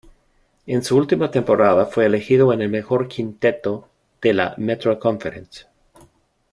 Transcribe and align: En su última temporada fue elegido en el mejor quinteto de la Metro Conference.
En 0.65 0.83
su 0.83 0.97
última 0.97 1.29
temporada 1.29 1.85
fue 1.85 2.07
elegido 2.07 2.53
en 2.53 2.63
el 2.63 2.69
mejor 2.69 3.07
quinteto 3.07 3.87
de 4.19 4.33
la 4.33 4.55
Metro 4.57 4.97
Conference. 4.97 5.67